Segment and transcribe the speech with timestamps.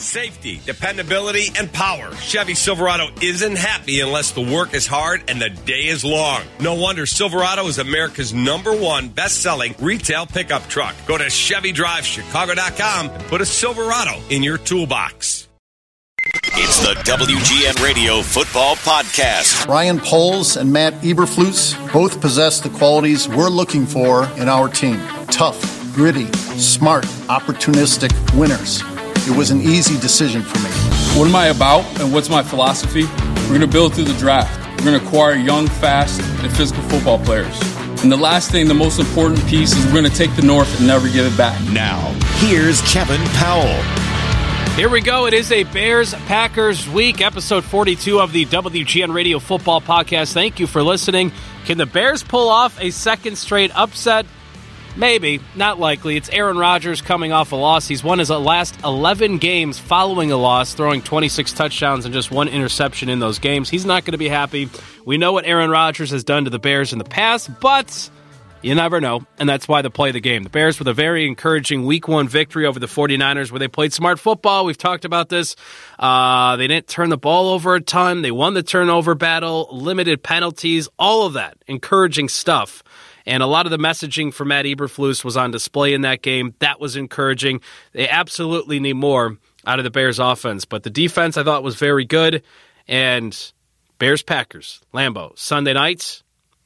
[0.00, 2.14] Safety, dependability, and power.
[2.14, 6.42] Chevy Silverado isn't happy unless the work is hard and the day is long.
[6.60, 10.94] No wonder Silverado is America's number one best selling retail pickup truck.
[11.08, 15.48] Go to ChevyDriveChicago.com and put a Silverado in your toolbox.
[16.52, 19.66] It's the WGN Radio Football Podcast.
[19.66, 25.00] Ryan Poles and Matt Eberflus both possess the qualities we're looking for in our team
[25.26, 25.60] tough,
[25.92, 26.26] gritty,
[26.56, 28.80] smart, opportunistic winners.
[29.26, 30.70] It was an easy decision for me.
[31.18, 33.04] What am I about and what's my philosophy?
[33.42, 34.56] We're going to build through the draft.
[34.78, 37.60] We're going to acquire young, fast, and physical football players.
[38.02, 40.78] And the last thing, the most important piece, is we're going to take the North
[40.78, 41.60] and never give it back.
[41.72, 41.98] Now,
[42.36, 43.82] here's Kevin Powell.
[44.76, 45.26] Here we go.
[45.26, 50.32] It is a Bears Packers week, episode 42 of the WGN Radio Football Podcast.
[50.32, 51.32] Thank you for listening.
[51.64, 54.24] Can the Bears pull off a second straight upset?
[54.98, 56.16] Maybe, not likely.
[56.16, 57.86] It's Aaron Rodgers coming off a loss.
[57.86, 62.48] He's won his last 11 games following a loss, throwing 26 touchdowns and just one
[62.48, 63.70] interception in those games.
[63.70, 64.68] He's not going to be happy.
[65.04, 68.10] We know what Aaron Rodgers has done to the Bears in the past, but
[68.60, 70.42] you never know, and that's why they play the game.
[70.42, 73.92] The Bears with a very encouraging week one victory over the 49ers where they played
[73.92, 74.64] smart football.
[74.64, 75.54] We've talked about this.
[75.96, 78.22] Uh, they didn't turn the ball over a ton.
[78.22, 82.82] They won the turnover battle, limited penalties, all of that encouraging stuff.
[83.28, 86.54] And a lot of the messaging for Matt Eberflus was on display in that game.
[86.60, 87.60] That was encouraging.
[87.92, 90.64] They absolutely need more out of the Bears offense.
[90.64, 92.42] But the defense I thought was very good.
[92.88, 93.52] And
[93.98, 96.22] Bears Packers, Lambeau, Sunday nights,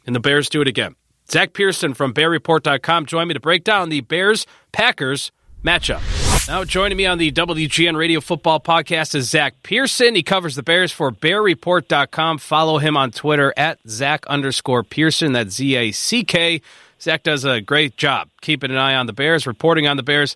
[0.07, 0.95] and the Bears do it again.
[1.29, 5.33] Zack Pearson from BearReport.com joined me to break down the Bears Packers
[5.65, 6.22] matchup.
[6.48, 10.17] Now joining me on the WGN Radio Football Podcast is Zack Pearson.
[10.17, 12.39] He covers the Bears for BearReport.com.
[12.39, 15.33] Follow him on Twitter at Zack underscore Pearson.
[15.33, 16.61] That's Z A C K.
[17.01, 20.34] Zack does a great job keeping an eye on the Bears, reporting on the Bears.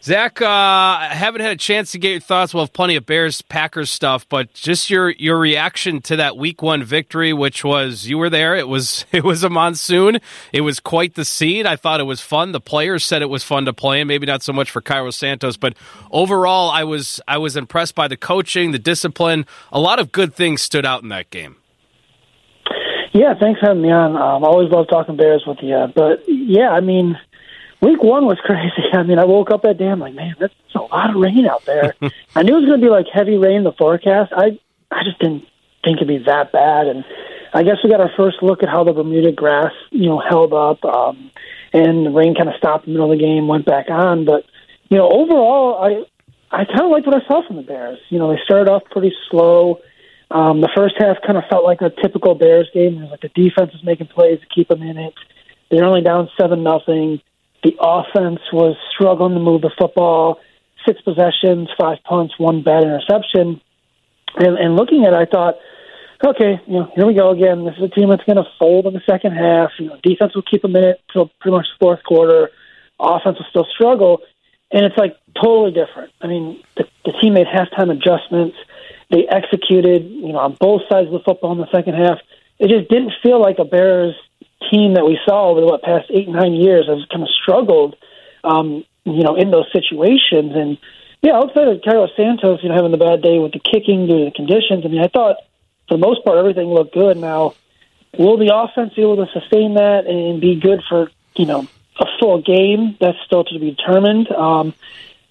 [0.00, 2.54] Zack, uh, I haven't had a chance to get your thoughts.
[2.54, 6.62] We'll have plenty of Bears Packers stuff, but just your your reaction to that Week
[6.62, 8.54] One victory, which was you were there.
[8.54, 10.20] It was it was a monsoon.
[10.52, 11.66] It was quite the scene.
[11.66, 12.52] I thought it was fun.
[12.52, 15.10] The players said it was fun to play, and maybe not so much for Cairo
[15.10, 15.74] Santos, but
[16.12, 19.46] overall, I was I was impressed by the coaching, the discipline.
[19.72, 21.56] A lot of good things stood out in that game.
[23.12, 24.16] Yeah, thanks for having me on.
[24.16, 27.18] Um, I always love talking Bears with you, but yeah, I mean
[27.80, 28.88] week one was crazy.
[28.92, 31.46] I mean, I woke up that day, I'm like, man, that's a lot of rain
[31.46, 31.94] out there.
[32.34, 34.32] I knew it was going to be like heavy rain in the forecast.
[34.36, 34.58] I
[34.90, 35.44] I just didn't
[35.84, 36.86] think it'd be that bad.
[36.86, 37.04] And
[37.52, 40.52] I guess we got our first look at how the Bermuda grass, you know, held
[40.52, 40.84] up.
[40.84, 41.30] Um,
[41.72, 44.24] and the rain kind of stopped in the middle of the game, went back on.
[44.24, 44.44] But
[44.88, 46.04] you know, overall, I
[46.50, 47.98] I kind of liked what I saw from the Bears.
[48.08, 49.80] You know, they started off pretty slow.
[50.30, 52.96] Um, the first half kind of felt like a typical Bears game.
[52.96, 55.14] Where like the defense was making plays to keep them in it.
[55.70, 57.20] They're only down seven nothing.
[57.62, 60.40] The offense was struggling to move the football.
[60.86, 63.60] Six possessions, five punts, one bad interception.
[64.36, 65.54] And, and looking at it, I thought,
[66.24, 67.64] okay, you know, here we go again.
[67.64, 69.70] This is a team that's going to fold in the second half.
[69.78, 72.50] You know, defense will keep in it till pretty much the fourth quarter.
[73.00, 74.20] Offense will still struggle,
[74.72, 76.12] and it's like totally different.
[76.20, 78.56] I mean, the, the team made halftime adjustments.
[79.10, 82.18] They executed, you know, on both sides of the football in the second half.
[82.58, 84.14] It just didn't feel like a Bears
[84.70, 87.96] team that we saw over the what, past eight nine years has kind of struggled,
[88.44, 90.52] um, you know, in those situations.
[90.54, 90.78] And
[91.22, 94.18] yeah, outside of Carlos Santos, you know, having the bad day with the kicking due
[94.18, 94.84] to the conditions.
[94.84, 95.36] I mean, I thought
[95.88, 97.16] for the most part everything looked good.
[97.16, 97.54] Now,
[98.18, 101.66] will the offense be able to sustain that and be good for you know
[101.98, 102.96] a full game?
[103.00, 104.30] That's still to be determined.
[104.30, 104.74] Um,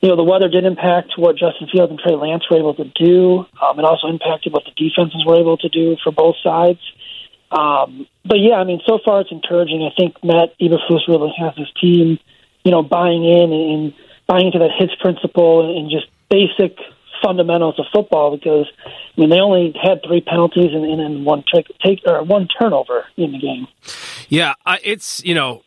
[0.02, 2.86] you know, the weather did impact what Justin Fields and Trey Lance were able to
[2.86, 3.46] do.
[3.60, 6.80] Um, it also impacted what the defenses were able to do for both sides.
[7.52, 9.84] Um, but yeah, I mean, so far it's encouraging.
[9.90, 12.20] I think Matt Eberflus really has his team,
[12.64, 13.94] you know, buying in and
[14.28, 16.78] buying into that hits principle and just basic
[17.24, 21.68] fundamentals of football because I mean they only had three penalties and, and one take,
[21.84, 23.68] take or one turnover in the game.
[24.30, 24.54] Yeah,
[24.84, 25.64] it's you know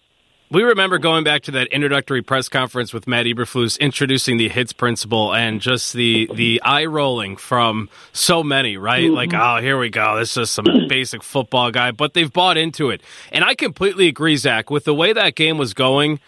[0.50, 4.72] we remember going back to that introductory press conference with Matt Eberflus introducing the hits
[4.72, 9.04] principle and just the the eye rolling from so many, right?
[9.04, 9.14] Mm-hmm.
[9.14, 10.18] Like, oh, here we go.
[10.18, 13.00] This is some basic football guy, but they've bought into it.
[13.30, 16.18] And I completely agree, Zack, with the way that game was going.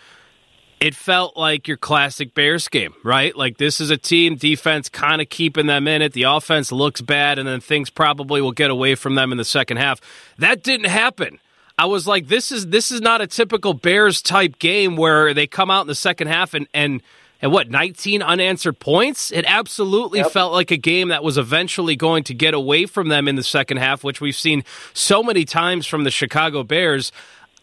[0.78, 3.36] It felt like your classic Bears game, right?
[3.36, 6.12] Like this is a team defense kind of keeping them in it.
[6.12, 9.44] The offense looks bad, and then things probably will get away from them in the
[9.44, 10.00] second half.
[10.38, 11.38] That didn't happen.
[11.78, 15.46] I was like, this is this is not a typical Bears type game where they
[15.46, 17.02] come out in the second half and and
[17.40, 19.32] and what 19 unanswered points.
[19.32, 20.30] It absolutely yep.
[20.30, 23.42] felt like a game that was eventually going to get away from them in the
[23.42, 24.64] second half, which we've seen
[24.94, 27.10] so many times from the Chicago Bears.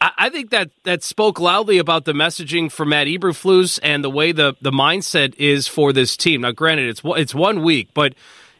[0.01, 4.09] I, I think that that spoke loudly about the messaging for Matt Eberflus and the
[4.09, 6.41] way the the mindset is for this team.
[6.41, 8.13] Now, granted, it's it's one week, but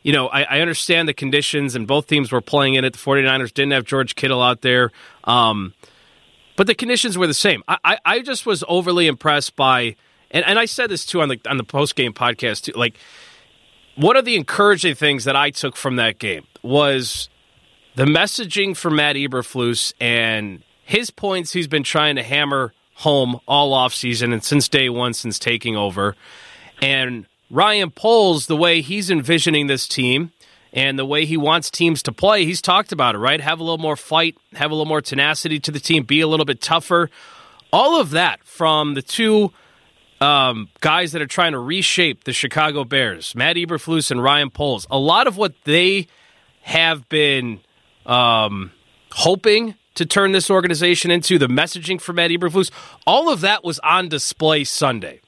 [0.04, 2.94] you know, I, I, understand the conditions, and both teams were playing in it.
[2.94, 4.92] The 49ers didn't have George Kittle out there,
[5.26, 5.74] um,
[6.56, 7.64] but the conditions were the same.
[7.68, 9.96] I, I, I, just was overly impressed by,
[10.32, 12.74] and, and I said this too on the on the post game podcast too.
[12.74, 12.96] Like,
[13.96, 17.30] one of the encouraging things that I took from that game was
[17.96, 23.72] the messaging for Matt Eberflus and his points he's been trying to hammer home all
[23.72, 26.16] offseason and since day one, since taking over.
[26.82, 30.32] And Ryan Poles, the way he's envisioning this team
[30.72, 33.42] and the way he wants teams to play, he's talked about it, right?
[33.42, 36.28] Have a little more fight, have a little more tenacity to the team, be a
[36.28, 37.10] little bit tougher.
[37.74, 39.52] All of that from the two
[40.22, 44.86] um, guys that are trying to reshape the Chicago Bears, Matt Eberflus and Ryan Poles.
[44.92, 46.08] A lot of what they
[46.62, 47.62] have been
[48.06, 48.72] um,
[49.12, 52.72] hoping to turn this organization into, the messaging for Matt Eberflus,
[53.08, 55.22] all of that was on display Sunday.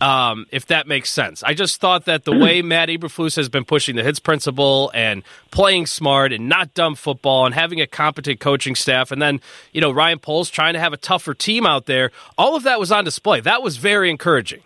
[0.00, 1.42] Um, if that makes sense.
[1.42, 5.22] I just thought that the way Matt Eberflus has been pushing the hits principle and
[5.50, 9.40] playing smart and not dumb football and having a competent coaching staff, and then
[9.72, 12.78] you know Ryan Poles trying to have a tougher team out there, all of that
[12.78, 13.40] was on display.
[13.40, 14.62] That was very encouraging.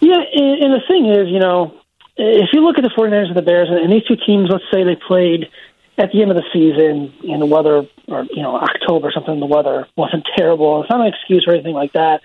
[0.00, 1.80] Yeah, and, the thing is, you know,
[2.16, 4.82] if you look at the 49ers and the Bears, and these two teams, let's say
[4.82, 5.48] they played
[5.96, 9.38] at the end of the season and the weather, or, you know, October or something,
[9.38, 10.82] the weather wasn't terrible.
[10.82, 12.20] It's not an excuse or anything like that.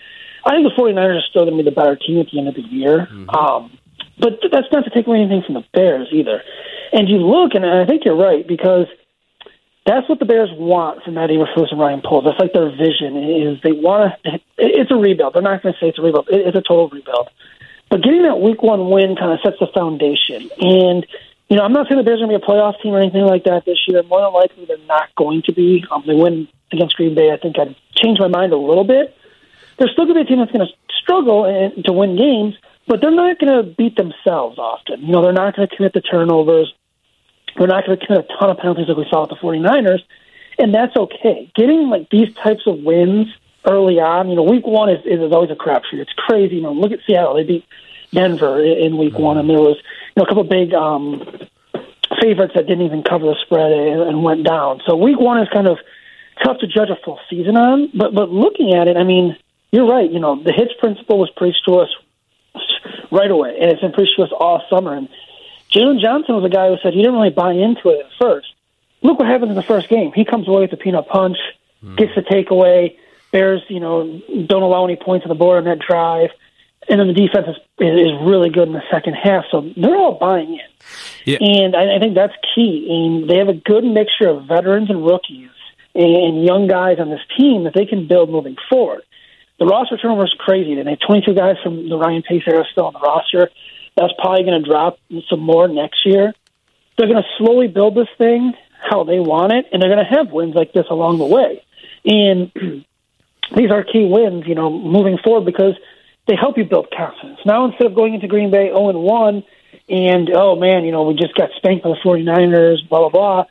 [0.48, 2.48] I think the 49ers are still going to be the better team at the end
[2.48, 3.08] of the year.
[3.12, 3.30] Mm-hmm.
[3.30, 3.78] Um,
[4.20, 6.42] but that's not to take away anything from the Bears either.
[6.94, 8.88] And you look, and I think you're right, because
[9.86, 12.26] that's what the Bears want from Matt Eberflus and Ryan Poles.
[12.26, 14.40] That's like their vision is they want to.
[14.58, 15.34] It's a rebuild.
[15.34, 16.28] They're not going to say it's a rebuild.
[16.30, 17.30] It's a total rebuild.
[17.90, 20.50] But getting that Week One win kind of sets the foundation.
[20.60, 21.06] And
[21.48, 23.00] you know, I'm not saying the Bears are going to be a playoff team or
[23.00, 24.04] anything like that this year.
[24.04, 25.86] More than likely, they're not going to be.
[25.90, 27.32] Um, they win against Green Bay.
[27.32, 29.16] I think I'd change my mind a little bit.
[29.78, 32.56] They're still going to be a team that's going to struggle and, to win games,
[32.88, 35.02] but they're not going to beat themselves often.
[35.02, 36.74] You know, they're not going to commit the turnovers.
[37.58, 40.02] They're not going to commit a ton of penalties like we saw with the 49ers,
[40.60, 41.52] and that's okay.
[41.56, 43.28] Getting like these types of wins
[43.66, 46.00] early on, you know, week one is, is, is always a crapshoot.
[46.00, 46.56] It's crazy.
[46.56, 47.36] You know, look at Seattle.
[47.36, 47.66] They beat
[48.14, 51.20] Denver in week one, and there was you know a couple of big um,
[52.22, 54.82] favorites that didn't even cover the spread and, and went down.
[54.86, 55.78] So week one is kind of
[56.44, 57.92] tough to judge a full season on.
[57.94, 59.36] But but looking at it, I mean,
[59.72, 60.10] you're right.
[60.10, 61.90] You know, the hits principle was preached to us
[63.12, 64.94] right away, and it's been preached to us all summer.
[64.94, 65.10] And
[65.72, 68.48] Jaylon Johnson was a guy who said he didn't really buy into it at first.
[69.02, 70.12] Look what happens in the first game.
[70.14, 71.38] He comes away with the peanut punch,
[71.84, 71.98] mm.
[71.98, 72.98] gets the takeaway.
[73.32, 76.30] Bears, you know, don't allow any points on the board on that drive
[76.90, 79.46] and then the defense is, is really good in the second half.
[79.52, 80.70] So they're all buying in,
[81.26, 81.38] yeah.
[81.42, 82.88] and I, I think that's key.
[82.90, 85.50] And they have a good mixture of veterans and rookies
[85.94, 89.02] and young guys on this team that they can build moving forward.
[89.60, 90.76] The roster turnover is crazy.
[90.76, 93.50] They have 22 guys from the Ryan Pace era still on the roster.
[93.96, 95.00] That's probably going to drop
[95.30, 96.34] some more next year.
[96.98, 98.54] They're going to slowly build this thing
[98.90, 101.64] how they want it, and they're going to have wins like this along the way.
[102.06, 102.52] And
[103.56, 105.74] these are key wins, you know, moving forward because–
[106.28, 107.40] they help you build confidence.
[107.46, 109.44] Now instead of going into Green Bay 0 and 1
[109.90, 113.46] and oh man, you know, we just got spanked by the 49ers, blah blah blah.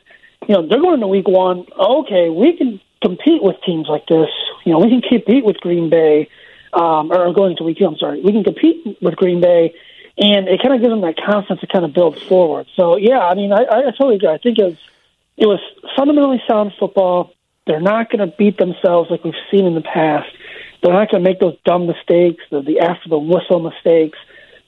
[0.47, 4.29] You know, they're going into week 1, okay, we can compete with teams like this.
[4.65, 6.29] You know, we can compete with Green Bay
[6.73, 8.21] um or going into week 2, I'm sorry.
[8.21, 9.73] We can compete with Green Bay
[10.17, 12.67] and it kind of gives them that confidence to kind of build forward.
[12.75, 14.29] So yeah, I mean, I, I totally agree.
[14.29, 14.77] I think it was
[15.37, 15.59] it was
[15.95, 17.33] fundamentally sound football.
[17.67, 20.29] They're not going to beat themselves like we've seen in the past.
[20.81, 24.17] They're not going to make those dumb mistakes, the, the after the whistle mistakes,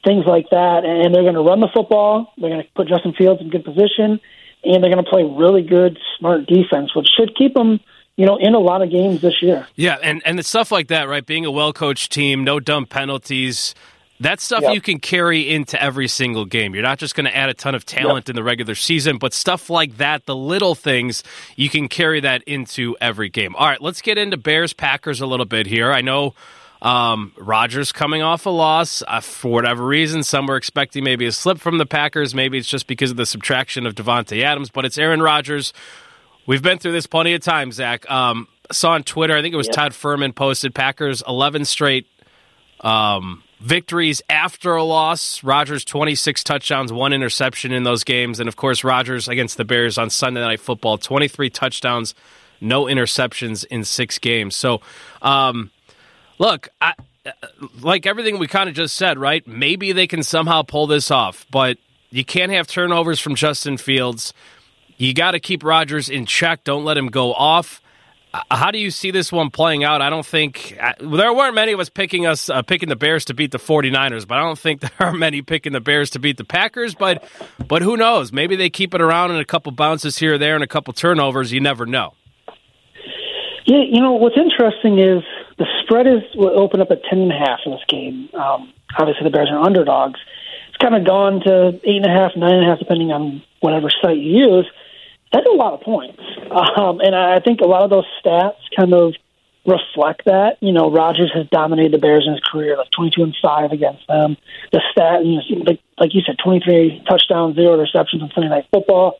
[0.03, 0.86] things like that.
[0.86, 2.33] And they're going to run the football.
[2.38, 4.19] They're going to put Justin Fields in good position,
[4.63, 7.79] and they're going to play really good, smart defense, which should keep them
[8.19, 9.65] you know, in a lot of games this year.
[9.77, 11.25] Yeah, and and the stuff like that, right?
[11.25, 13.73] Being a well coached team, no dumb penalties,
[14.19, 14.73] that stuff yep.
[14.73, 16.73] you can carry into every single game.
[16.73, 18.31] You're not just going to add a ton of talent yep.
[18.31, 21.23] in the regular season, but stuff like that, the little things,
[21.55, 23.55] you can carry that into every game.
[23.55, 25.89] All right, let's get into Bears Packers a little bit here.
[25.89, 26.33] I know
[26.81, 30.23] um, Rodgers coming off a loss uh, for whatever reason.
[30.23, 32.35] Some were expecting maybe a slip from the Packers.
[32.35, 35.71] Maybe it's just because of the subtraction of Davante Adams, but it's Aaron Rodgers.
[36.49, 38.09] We've been through this plenty of times, Zack.
[38.09, 39.75] Um, saw on Twitter, I think it was yep.
[39.75, 42.07] Todd Furman posted Packers 11 straight
[42.79, 45.43] um, victories after a loss.
[45.43, 49.99] Rodgers 26 touchdowns, one interception in those games, and of course Rodgers against the Bears
[49.99, 52.15] on Sunday Night Football, 23 touchdowns,
[52.59, 54.55] no interceptions in six games.
[54.55, 54.81] So,
[55.21, 55.69] um,
[56.39, 56.95] look, I,
[57.79, 59.45] like everything we kind of just said, right?
[59.45, 61.77] Maybe they can somehow pull this off, but
[62.09, 64.33] you can't have turnovers from Justin Fields.
[64.99, 66.65] You got to keep Rodgers in check.
[66.65, 67.81] Don't let him go off.
[68.33, 70.01] Uh, how do you see this one playing out?
[70.01, 73.23] I don't think uh, there weren't many of us picking us uh, picking the Bears
[73.25, 76.19] to beat the 49ers, but I don't think there are many picking the Bears to
[76.19, 77.23] beat the Packers, but
[77.65, 78.33] but who knows?
[78.33, 80.91] Maybe they keep it around in a couple bounces here or there and a couple
[80.93, 82.13] turnovers, you never know.
[83.65, 85.23] Yeah, you know, what's interesting is
[85.57, 88.27] the spread is will open up at 10 and a half in this game.
[88.33, 90.19] Um, obviously the Bears are underdogs.
[90.67, 93.43] It's kind of gone to eight and a half, nine and a half, depending on
[93.61, 94.69] whatever site you use
[95.31, 96.19] that's a lot of points.
[96.51, 99.13] Um, and I think a lot of those stats kind of
[99.65, 100.57] reflect that.
[100.62, 104.07] You know, Rodgers has dominated the Bears in his career, like 22 and 5 against
[104.07, 104.38] them.
[104.71, 108.65] The stat, you know, like, like you said, 23 touchdowns, zero interceptions on Sunday Night
[108.71, 109.19] Football.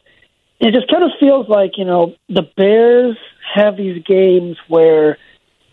[0.60, 3.18] It just kind of feels like, you know, the Bears
[3.54, 5.18] have these games where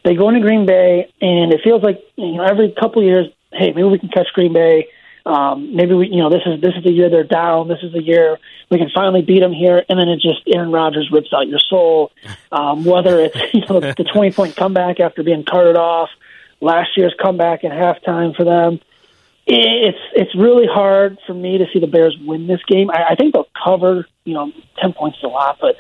[0.05, 3.27] they go into Green Bay and it feels like, you know, every couple of years,
[3.53, 4.89] hey, maybe we can catch Green Bay
[5.27, 7.67] um, maybe we, you know, this is this is the year they're down.
[7.67, 8.39] This is the year
[8.71, 11.59] we can finally beat them here, and then it just Aaron Rodgers rips out your
[11.59, 12.13] soul.
[12.53, 16.11] Um, whether it's you know the twenty point comeback after being carted off,
[16.61, 18.79] last year's comeback in halftime for them.
[19.49, 22.89] It's it's really hard for me to see the Bears win this game.
[22.91, 24.07] I, I think they'll cover.
[24.23, 25.75] You know, ten points is a lot, but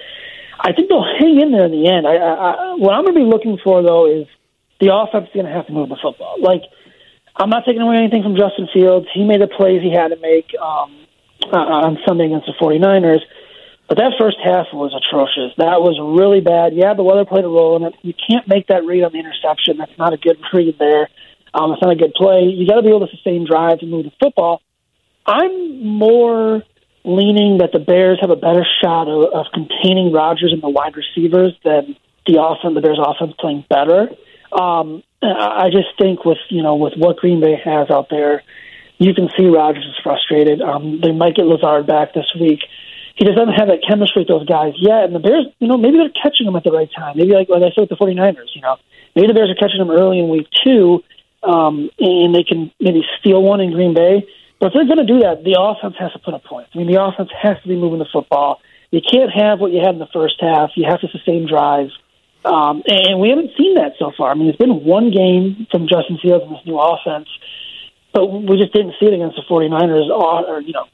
[0.58, 2.04] I think they'll hang in there in the end.
[2.04, 4.26] I, I, I what I'm going to be looking for though is
[4.80, 6.36] the offense is going to have to move the football.
[6.40, 6.62] Like
[7.38, 9.06] I'm not taking away anything from Justin Fields.
[9.12, 11.06] He made the plays he had to make um,
[11.52, 13.20] uh, on Sunday against the 49ers.
[13.88, 15.54] But that first half was atrocious.
[15.58, 16.74] That was really bad.
[16.74, 17.94] Yeah, the weather played a role in it.
[18.02, 19.76] You can't make that read on the interception.
[19.76, 21.08] That's not a good read there.
[21.54, 22.42] Um, it's not a good play.
[22.42, 24.60] You got to be able to sustain drives and move the football.
[25.24, 26.62] I'm more
[27.04, 30.96] leaning that the Bears have a better shot of, of containing Rodgers and the wide
[30.96, 32.74] receivers than the offense.
[32.74, 34.10] The Bears' offense playing better.
[34.52, 38.42] Um, I just think with you know with what Green Bay has out there,
[38.98, 40.60] you can see Rodgers is frustrated.
[40.60, 42.60] Um, they might get Lazard back this week.
[43.16, 45.04] He just doesn't have that chemistry with those guys yet.
[45.04, 47.16] And the Bears, you know, maybe they're catching him at the right time.
[47.16, 48.76] Maybe like like I said with the 49ers, you know,
[49.14, 51.02] maybe the Bears are catching him early in week two,
[51.42, 54.28] um, and they can maybe steal one in Green Bay.
[54.60, 56.70] But if they're going to do that, the offense has to put up points.
[56.74, 58.60] I mean, the offense has to be moving the football.
[58.90, 60.70] You can't have what you had in the first half.
[60.76, 61.92] You have to sustain drives.
[62.44, 64.30] Um, and we haven't seen that so far.
[64.30, 67.28] I mean, it's been one game from Justin Fields in this new offense,
[68.12, 70.86] but we just didn't see it against the 49ers, or, or you know,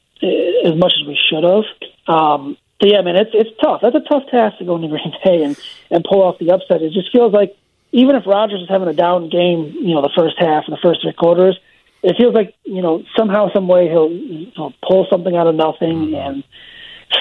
[0.65, 1.63] as much as we should have.
[2.07, 3.81] Um, so yeah, man, it's it's tough.
[3.81, 5.59] That's a tough task to go into Green Bay and
[5.91, 6.81] and pull off the upset.
[6.81, 7.55] It just feels like
[7.91, 10.81] even if Rodgers is having a down game, you know, the first half and the
[10.81, 11.57] first three quarters,
[12.01, 16.07] it feels like you know somehow, some way he'll, he'll pull something out of nothing
[16.07, 16.15] mm-hmm.
[16.15, 16.43] and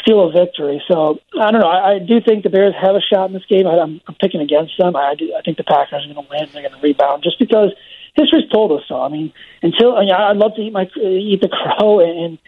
[0.01, 0.83] steal a victory.
[0.89, 1.69] So I don't know.
[1.69, 3.67] I, I do think the Bears have a shot in this game.
[3.67, 4.97] I, I'm, I'm picking against them.
[4.97, 6.49] I, do, I think the Packers are going to win.
[6.53, 7.71] They're going to rebound just because
[8.15, 9.01] history's told us so.
[9.01, 9.33] I mean,
[9.63, 12.39] until I mean, I'd love to eat my eat the crow and and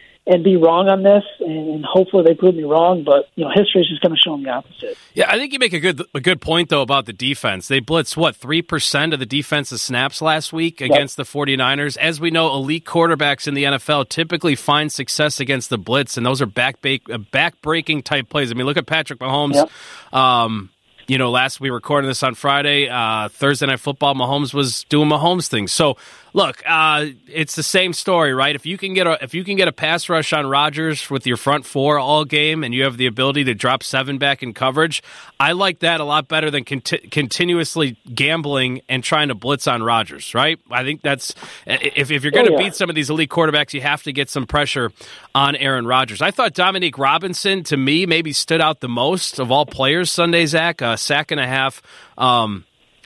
[0.42, 3.04] be wrong on this, and hopefully they prove me wrong.
[3.04, 4.96] But you know, history is just going to show them the opposite.
[5.12, 7.68] Yeah, I think you make a good a good point though about the defense.
[7.68, 11.26] They blitzed what three percent of the defensive snaps last week against yep.
[11.26, 11.98] the 49ers.
[11.98, 16.24] As we know, elite quarterbacks in the NFL typically find success against the blitz, and
[16.24, 18.50] those are back uh, back breaking type plays.
[18.50, 19.54] I mean, look at Patrick Mahomes.
[19.54, 20.14] Yep.
[20.14, 20.70] Um,
[21.06, 24.14] you know, last we recorded this on Friday, uh, Thursday night football.
[24.14, 25.72] Mahomes was doing Mahomes things.
[25.72, 25.96] So
[26.34, 28.54] look, uh, it's the same story, right?
[28.54, 31.26] If you can get a if you can get a pass rush on Rodgers with
[31.26, 34.52] your front four all game, and you have the ability to drop seven back in
[34.52, 35.02] coverage,
[35.40, 39.82] I like that a lot better than conti- continuously gambling and trying to blitz on
[39.82, 40.60] Rodgers, right?
[40.70, 41.34] I think that's
[41.66, 42.66] if if you're going to oh, yeah.
[42.66, 44.92] beat some of these elite quarterbacks, you have to get some pressure
[45.34, 46.20] on Aaron Rodgers.
[46.20, 50.44] I thought Dominique Robinson to me maybe stood out the most of all players Sunday.
[50.46, 51.80] Zack, a sack and a half.
[52.18, 52.64] Um,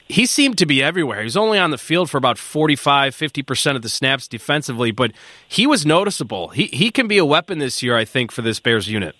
[0.09, 1.19] he seemed to be everywhere.
[1.19, 5.13] He was only on the field for about 45, 50% of the snaps defensively, but
[5.47, 6.49] he was noticeable.
[6.49, 9.15] He, he can be a weapon this year, I think, for this Bears unit.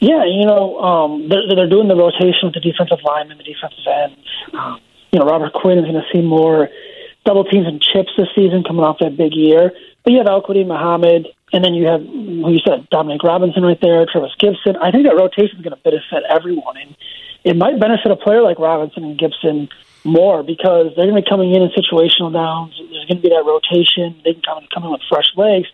[0.00, 3.84] Yeah, you know, um, they're, they're doing the rotation with the defensive linemen, the defensive
[3.86, 4.28] ends.
[4.54, 4.80] Um,
[5.10, 6.68] you know, Robert Quinn is going to see more
[7.24, 9.72] double teams and chips this season coming off that big year.
[10.04, 13.78] But you have Al-Quadin Muhammad, and then you have, who you said, Dominique Robinson right
[13.80, 14.76] there, Trevis Gipson.
[14.80, 16.76] I think that rotation is going to benefit everyone.
[16.76, 16.96] And
[17.44, 19.68] it might benefit a player like Robinson and Gipson
[20.04, 22.74] more because they're going to be coming in in situational downs.
[22.78, 24.20] There's going to be that rotation.
[24.24, 25.68] They can come in, come in with fresh legs.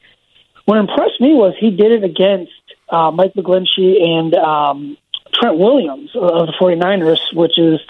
[0.64, 2.52] What impressed me was he did it against
[2.88, 4.96] uh, Mike McGlinchey and um,
[5.32, 7.80] Trent Williams of the 49ers, which is,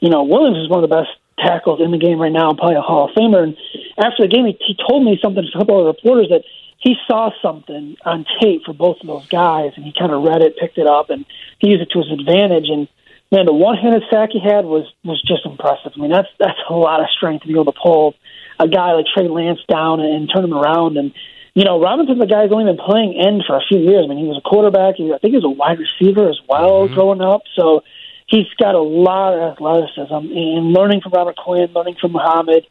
[0.00, 2.76] you know, Williams is one of the best tackles in the game right now, probably
[2.76, 3.42] a Hall of Famer.
[3.42, 3.56] And
[3.98, 6.42] after the game, he, he told me something to a couple of reporters that
[6.78, 10.42] he saw something on tape for both of those guys, and he kind of read
[10.42, 11.24] it, picked it up, and
[11.58, 12.68] he used it to his advantage.
[12.68, 12.88] And
[13.32, 15.92] man, the one-handed sack he had was was just impressive.
[15.96, 18.14] I mean, that's that's a lot of strength to be able to pull
[18.58, 20.96] a guy like Trey Lance down and, and turn him around.
[20.96, 21.12] And
[21.54, 24.04] you know, Robinson's a guy who's only been playing end for a few years.
[24.04, 24.96] I mean, he was a quarterback.
[24.96, 26.94] He, I think he was a wide receiver as well mm-hmm.
[26.94, 27.42] growing up.
[27.56, 27.82] So
[28.26, 32.66] he's got a lot of athleticism and learning from Robert Quinn, learning from Muhammad,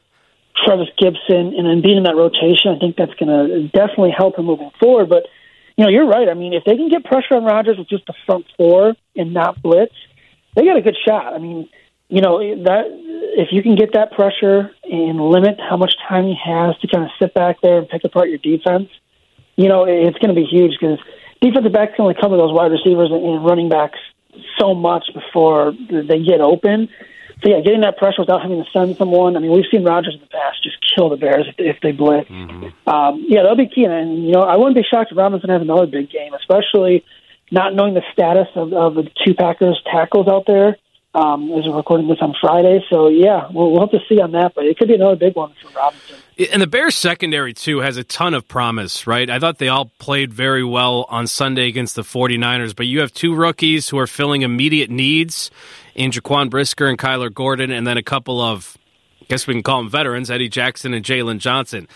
[0.55, 4.37] Trevis Gipson, and then being in that rotation, I think that's going to definitely help
[4.37, 5.09] him moving forward.
[5.09, 5.25] But
[5.75, 6.29] you know, you're right.
[6.29, 9.33] I mean, if they can get pressure on Rodgers with just the front four and
[9.33, 9.95] not blitz,
[10.55, 11.33] they got a good shot.
[11.33, 11.69] I mean,
[12.09, 12.85] you know that
[13.37, 17.03] if you can get that pressure and limit how much time he has to kind
[17.03, 18.89] of sit back there and pick apart your defense,
[19.55, 20.99] you know it's going to be huge because
[21.41, 23.99] defensive backs can only cover those wide receivers and running backs
[24.59, 26.89] so much before they get open.
[27.43, 29.35] So yeah, getting that pressure without having to send someone.
[29.35, 31.91] I mean, we've seen Rodgers in the past just kill the Bears if, if they
[31.91, 32.29] blitz.
[32.29, 32.89] Mm-hmm.
[32.89, 33.83] Um, yeah, that'll be key.
[33.83, 37.03] And you know, I wouldn't be shocked if Robinson has another big game, especially
[37.51, 40.77] not knowing the status of, of the two Packers tackles out there.
[41.13, 44.33] Um, as we're recording this on Friday, so yeah, we'll, we'll have to see on
[44.33, 46.17] that, but it could be another big one for Robinson.
[46.51, 49.29] And the Bears secondary too has a ton of promise, right?
[49.29, 53.13] I thought they all played very well on Sunday against the 49ers, but you have
[53.13, 55.51] two rookies who are filling immediate needs
[55.93, 58.77] in Jaquan Brisker and Kyler Gordon, and then a couple of,
[59.21, 61.87] I guess we can call them veterans, Eddie Jackson and Jaylon Johnson.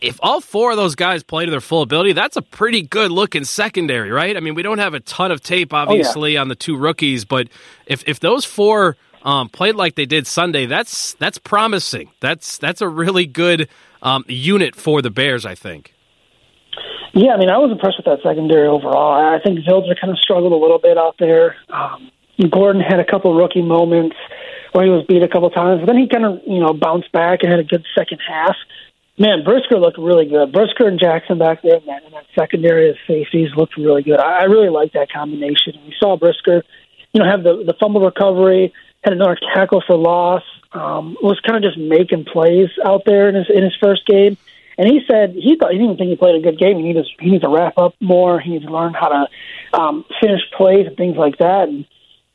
[0.00, 3.10] If all four of those guys play to their full ability, that's a pretty good
[3.10, 4.36] looking secondary, right?
[4.36, 6.40] I mean, we don't have a ton of tape, obviously, oh, yeah.
[6.40, 7.48] on the two rookies, but
[7.86, 12.10] if if those four um, played like they did Sunday, that's that's promising.
[12.20, 13.68] That's that's a really good
[14.02, 15.94] um, unit for the Bears, I think.
[17.12, 19.12] Yeah, I mean, I was impressed with that secondary overall.
[19.12, 21.56] I think Zylstra kind of struggled a little bit out there.
[21.68, 22.10] Um,
[22.50, 24.16] Gordon had a couple rookie moments
[24.72, 27.10] where he was beat a couple times, but then he kind of you know bounced
[27.12, 28.56] back and had a good second half.
[29.20, 30.50] Man, Brisker looked really good.
[30.50, 34.18] Brisker and Jackson back there in that, that secondary of safeties looked really good.
[34.18, 35.74] I, I really like that combination.
[35.84, 36.64] We saw Brisker,
[37.12, 38.72] you know, have the the fumble recovery,
[39.04, 40.42] had another tackle for loss.
[40.72, 44.38] Um, was kind of just making plays out there in his in his first game.
[44.78, 46.78] And he said he thought he didn't think he played a good game.
[46.78, 48.40] He needs he needs to wrap up more.
[48.40, 51.68] He needs to learn how to um, finish plays and things like that.
[51.68, 51.84] And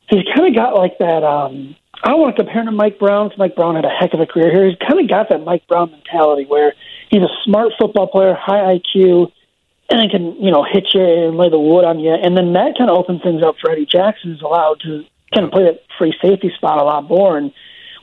[0.08, 1.24] he's kind of got like that.
[1.24, 3.30] Um, I want to compare him to Mike Brown.
[3.38, 4.68] Mike Brown had a heck of a career here.
[4.68, 6.74] He's kind of got that Mike Brown mentality where
[7.10, 9.32] he's a smart football player, high IQ,
[9.88, 12.12] and can you know hit you and lay the wood on you.
[12.12, 15.04] And then that kind of opens things up for Eddie Jackson, who's allowed to
[15.34, 17.38] kind of play that free safety spot a lot more.
[17.38, 17.52] And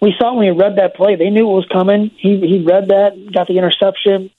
[0.02, 2.12] we saw when he read that play, they knew it was coming.
[2.18, 4.32] He he read that, got the interception,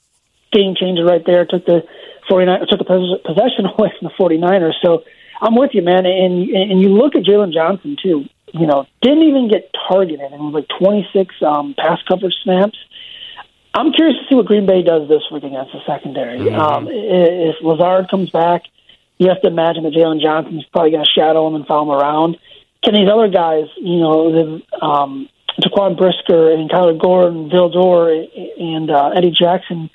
[0.51, 1.45] game changer right there.
[1.45, 1.83] Took the
[2.29, 4.73] 49 took the possession away from the 49ers.
[4.83, 5.03] So
[5.41, 6.05] I'm with you, man.
[6.05, 8.25] And and you look at Jaylon Johnson too.
[8.57, 12.77] You know, didn't even get targeted and was like 26 um, pass coverage snaps.
[13.73, 16.39] I'm curious to see what Green Bay does this week against the secondary.
[16.39, 16.55] Mm-hmm.
[16.55, 18.63] Um, if Lazard comes back,
[19.17, 21.99] you have to imagine that Jaylon Johnson's probably going to shadow him and follow him
[21.99, 22.37] around.
[22.83, 25.27] Can these other guys, you know, the, um,
[25.61, 28.27] Jaquan Brisker and Kyler Gordon, Vildor,
[28.59, 29.89] and uh, Eddie Jackson,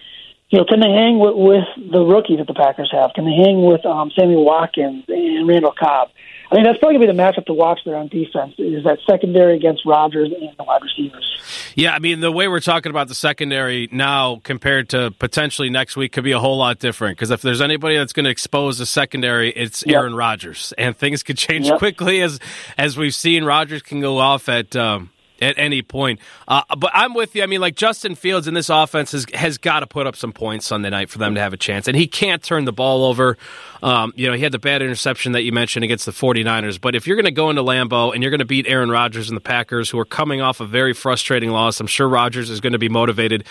[0.50, 3.12] you know, can they hang with, with the rookies that the Packers have?
[3.14, 6.10] Can they hang with um, Sammy Watkins and Randall Cobb?
[6.50, 8.82] I think that's probably going to be the matchup to watch there on defense is
[8.82, 11.40] that secondary against Rodgers and the wide receivers.
[11.76, 15.96] Yeah, I mean, the way we're talking about the secondary now compared to potentially next
[15.96, 18.78] week could be a whole lot different because if there's anybody that's going to expose
[18.78, 19.96] the secondary, it's yep.
[19.96, 20.74] Aaron Rodgers.
[20.76, 21.78] And things could change yep.
[21.78, 22.40] quickly as
[22.76, 23.44] as we've seen.
[23.44, 24.74] Rodgers can go off at.
[24.74, 25.10] Um,
[25.40, 26.20] at any point.
[26.46, 27.42] Uh, but I'm with you.
[27.42, 30.32] I mean, like Justin Fields in this offense has, has got to put up some
[30.32, 31.88] points Sunday night for them to have a chance.
[31.88, 33.36] And he can't turn the ball over.
[33.82, 36.80] Um, you know, he had the bad interception that you mentioned against the 49ers.
[36.80, 39.28] But if you're going to go into Lambeau and you're going to beat Aaron Rodgers
[39.28, 42.60] and the Packers, who are coming off a very frustrating loss, I'm sure Rodgers is
[42.60, 43.44] going to be motivated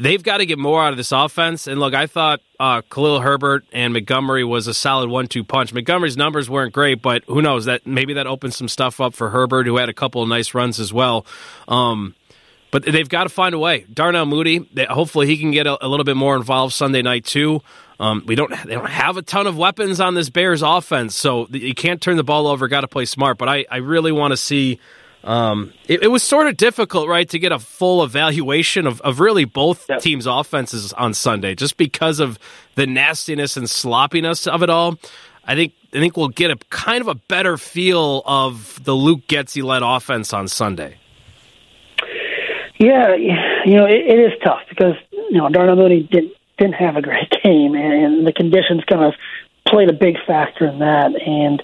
[0.00, 1.66] they've got to get more out of this offense.
[1.66, 5.72] And look, I thought uh, Khalil Herbert and Montgomery was a solid one-two punch.
[5.72, 7.66] Montgomery's numbers weren't great, but who knows?
[7.66, 10.54] That maybe that opens some stuff up for Herbert, who had a couple of nice
[10.54, 11.26] runs as well.
[11.68, 12.14] Um,
[12.70, 13.86] but they've got to find a way.
[13.92, 17.24] Darnell Mooney, they, hopefully he can get a, a, little bit more involved Sunday night
[17.24, 17.62] too.
[17.98, 21.46] Um, we don't they don't have a ton of weapons on this Bears offense, so
[21.48, 22.68] you can't turn the ball over.
[22.68, 23.38] Got to play smart.
[23.38, 24.78] But I, I really want to see
[25.26, 29.18] um, it, it, was sort of difficult, right, to get a full evaluation of, of
[29.18, 32.38] really both teams' offenses on Sunday, just because of
[32.76, 34.98] the nastiness and sloppiness of it all.
[35.44, 39.26] I think I think we'll get a kind of a better feel of the Luke
[39.26, 40.96] Getsy led offense on Sunday.
[42.78, 46.96] Yeah, you know it, it is tough because you know Darnell Mooney didn't didn't have
[46.96, 49.14] a great game, and the conditions kind of
[49.66, 51.10] played a big factor in that.
[51.20, 51.62] And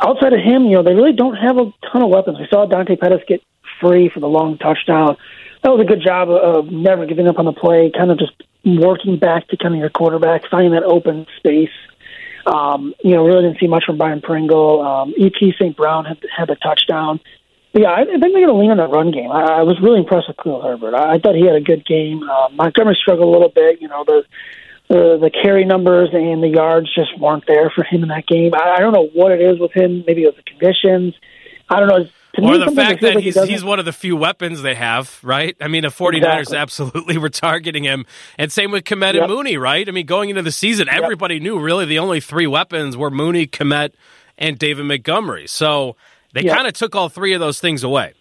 [0.00, 2.38] outside of him, you know, they really don't have a ton of weapons.
[2.38, 3.42] We saw Dante Pettis get
[3.80, 5.16] free for the long touchdown.
[5.62, 8.32] That was a good job of never giving up on the play, kind of just
[8.64, 11.70] working back to kind of your quarterback, finding that open space.
[12.46, 14.82] Um, you know, really didn't see much from Byron Pringle.
[14.82, 15.52] Um, E.Q.
[15.58, 15.76] St.
[15.76, 17.20] Brown had, had the touchdown.
[17.72, 19.32] But yeah, I think they're going to lean on the run game.
[19.32, 20.94] I, I was really impressed with Khalil Herbert.
[20.94, 22.22] I, I thought he had a good game.
[22.22, 23.80] Uh, Montgomery struggled a little bit.
[23.80, 24.24] You know, the
[24.94, 28.52] the the carry numbers and the yards just weren't there for him in that game.
[28.54, 30.04] I, I don't know what it is with him.
[30.06, 31.14] Maybe it was the conditions.
[31.68, 32.04] I don't know.
[32.36, 34.60] To or me, the fact that like he's, doesn't- he's one of the few weapons
[34.62, 35.56] they have, right?
[35.60, 36.56] I mean, the 49ers Exactly.
[36.58, 38.06] absolutely were targeting him.
[38.38, 39.22] And same with Kmet Yep.
[39.22, 39.88] and Mooney, right?
[39.88, 43.46] I mean, going into the season, everybody knew really the only three weapons were Mooney,
[43.46, 43.90] Kmet,
[44.36, 45.46] and David Montgomery.
[45.46, 45.94] So
[46.32, 46.54] they Yep.
[46.56, 48.14] kind of took all three of those things away.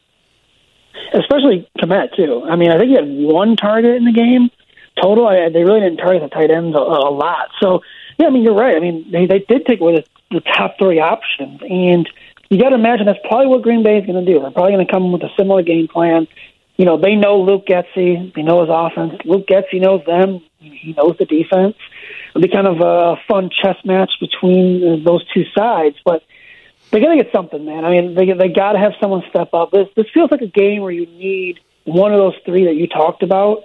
[1.14, 2.44] especially Kmet too.
[2.50, 4.50] I mean, I think he had one target in the game
[5.02, 5.28] total.
[5.28, 7.50] I, they really didn't target the tight ends a, a lot.
[7.62, 7.82] So
[8.18, 8.76] yeah, I mean, you're right.
[8.76, 12.08] I mean, they they did take away the, the top three options, and
[12.50, 14.40] you got to imagine that's probably what Green Bay is going to do.
[14.40, 16.28] They're probably going to come with a similar game plan.
[16.78, 18.34] You know, they know Luke Getsy.
[18.34, 19.22] They know his offense.
[19.26, 20.42] Luke Getsy knows them.
[20.60, 21.76] He knows the defense.
[22.30, 26.24] It'll be kind of a fun chess match between uh, those two sides, but
[26.92, 27.86] they got to get something, man.
[27.86, 29.72] I mean, they they got to have someone step up.
[29.72, 32.88] This this feels like a game where you need one of those three that you
[32.88, 33.64] talked about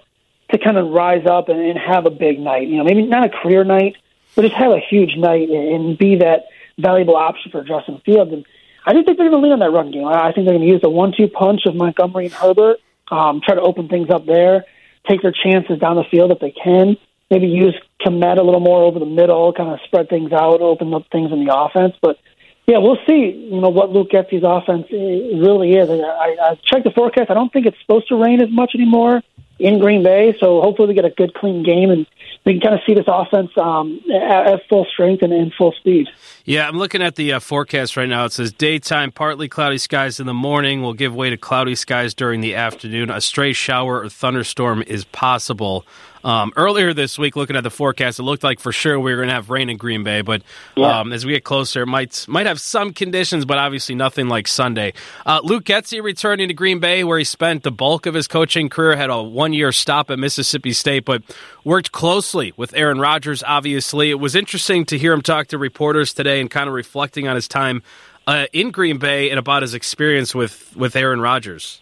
[0.50, 2.68] to kind of rise up and, and have a big night.
[2.68, 3.96] You know, maybe not a career night,
[4.34, 6.46] but just have a huge night and, and be that
[6.78, 8.32] valuable option for Justin Fields.
[8.32, 8.46] And
[8.86, 10.06] I do think they're going to lean on that run game.
[10.06, 12.78] I I think they're going to use the one-two punch of Montgomery and Herbert,
[13.10, 14.64] um, try to open things up there,
[15.06, 16.96] take their chances down the field if they can.
[17.30, 20.94] Maybe use Kmet a little more over the middle, kind of spread things out, open
[20.94, 21.94] up things in the offense.
[22.00, 22.18] But
[22.66, 23.48] yeah, we'll see.
[23.50, 25.90] You know what Luke Getsy's offense really is.
[25.90, 27.30] I, I checked the forecast.
[27.30, 29.22] I don't think it's supposed to rain as much anymore
[29.58, 30.36] in Green Bay.
[30.40, 32.06] So hopefully we get a good, clean game and
[32.44, 35.72] we can kind of see this offense um, at, at full strength and, and full
[35.72, 36.08] speed.
[36.44, 38.24] Yeah, I'm looking at the uh, forecast right now.
[38.24, 42.14] It says daytime, partly cloudy skies in the morning will give way to cloudy skies
[42.14, 43.10] during the afternoon.
[43.10, 45.84] A stray shower or thunderstorm is possible.
[46.28, 49.16] Um, earlier this week, looking at the forecast, it looked like for sure we were
[49.16, 50.42] going to have rain in Green Bay, but
[50.76, 51.00] Yeah.
[51.00, 54.46] um, as we get closer, it might might have some conditions, but obviously nothing like
[54.46, 54.92] Sunday.
[55.24, 58.68] Uh, Luke Getsy returning to Green Bay, where he spent the bulk of his coaching
[58.68, 61.22] career, had a one year stop at Mississippi State, but
[61.64, 63.42] worked closely with Aaron Rodgers.
[63.46, 67.26] Obviously, it was interesting to hear him talk to reporters today and kind of reflecting
[67.26, 67.82] on his time
[68.26, 71.80] uh, in Green Bay and about his experience with with Aaron Rodgers.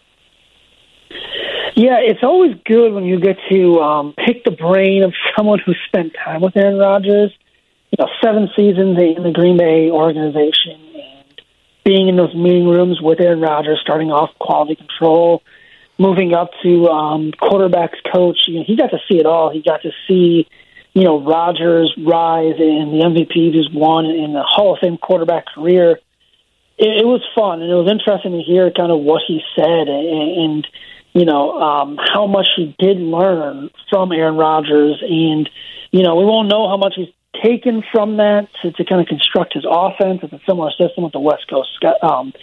[1.77, 5.73] Yeah, it's always good when you get to um, pick the brain of someone who
[5.87, 7.31] spent time with Aaron Rodgers.
[7.91, 11.41] You know, seven seasons in the Green Bay organization and
[11.85, 15.43] being in those meeting rooms with Aaron Rodgers, starting off quality control,
[15.99, 18.39] moving up to um, quarterbacks coach.
[18.47, 19.51] You know, he got to see it all.
[19.51, 20.47] He got to see,
[20.93, 25.45] you know, Rodgers rise and the MVP he's won in the Hall of Fame quarterback
[25.45, 25.99] career.
[26.79, 29.87] It, it was fun and it was interesting to hear kind of what he said
[29.87, 30.67] and, and
[31.17, 35.01] you know, um, how much he did learn from Aaron Rodgers.
[35.01, 35.49] And,
[35.91, 37.09] you know, we won't know how much he's
[37.43, 40.19] taken from that to, to kind of construct his offense.
[40.21, 41.69] It's a similar system with the West Coast
[42.03, 42.33] um,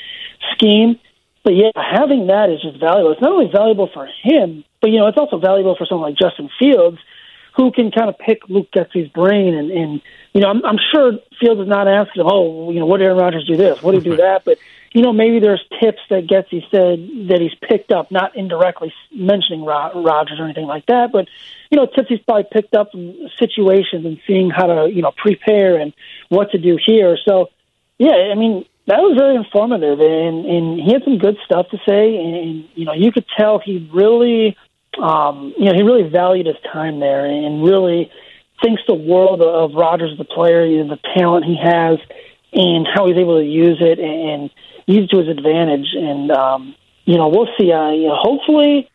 [0.54, 0.98] scheme.
[1.44, 3.12] But yeah, having that is just valuable.
[3.12, 6.18] It's not only valuable for him, but, you know, it's also valuable for someone like
[6.18, 6.98] Justin Fields,
[7.56, 9.54] who can kind of pick Luke Getsy's brain.
[9.54, 12.98] And, and you know, I'm, I'm sure Fields is not asking oh, you know, what
[12.98, 13.82] did Aaron Rodgers do this?
[13.82, 14.44] What did he do that?
[14.44, 14.58] But,
[14.92, 19.64] you know, maybe there's tips that Getsy said that he's picked up, not indirectly mentioning
[19.64, 21.28] Ro- Rodgers or anything like that, but
[21.70, 25.12] you know, tips he's probably picked up from situations and seeing how to you know
[25.16, 25.92] prepare and
[26.28, 27.18] what to do here.
[27.24, 27.50] So,
[27.98, 31.78] yeah, I mean, that was very informative, and and he had some good stuff to
[31.86, 34.56] say, and you know, you could tell he really,
[34.98, 38.10] um, you know, he really valued his time there, and really
[38.62, 41.98] thinks the world of Rodgers, the player, you know, the talent he has,
[42.52, 44.50] and how he's able to use it and
[44.86, 45.88] use it to his advantage.
[45.94, 47.72] And um, you know, we'll see.
[47.72, 48.90] Uh, you know, hopefully,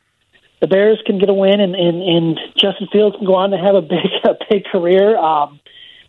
[0.62, 3.58] the Bears can get a win, and, and and Justin Fields can go on to
[3.58, 5.18] have a big a big career.
[5.18, 5.60] Um,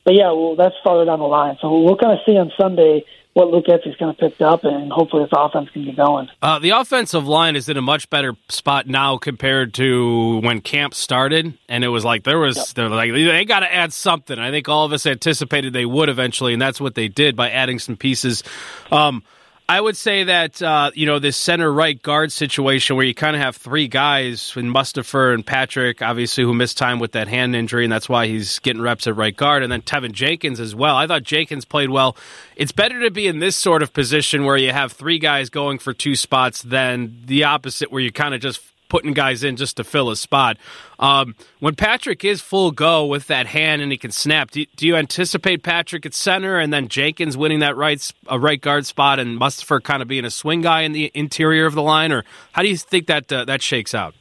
[0.04, 1.58] but yeah, well, that's farther down the line.
[1.60, 4.90] So we'll kind of see on Sunday what Luke Getsy's kind of picked up, and
[4.90, 6.28] hopefully this offense can get going.
[6.42, 10.94] Uh, the offensive line is in a much better spot now compared to when camp
[10.94, 14.38] started, and it was like there was they're like they got to add something.
[14.38, 17.50] I think all of us anticipated they would eventually, and that's what they did by
[17.50, 18.42] adding some pieces.
[18.90, 19.22] Um,
[19.70, 23.36] I would say that uh, you know this center right guard situation where you kind
[23.36, 27.54] of have three guys in Mustipher and Patrick, obviously who missed time with that hand
[27.54, 30.74] injury, and that's why he's getting reps at right guard, and then Teven Jenkins as
[30.74, 30.96] well.
[30.96, 32.16] I thought Jenkins played well.
[32.56, 35.78] It's better to be in this sort of position where you have three guys going
[35.78, 39.78] for two spots than the opposite where you kind of just putting guys in just
[39.78, 40.58] to fill a spot.
[40.98, 44.86] Um, when Patrick is full go with that hand and he can snap, do, do
[44.86, 49.18] you anticipate Patrick at center and then Jenkins winning that right a right guard spot
[49.18, 52.24] and Mustipher kind of being a swing guy in the interior of the line, or
[52.52, 54.14] how do you think that uh, that shakes out?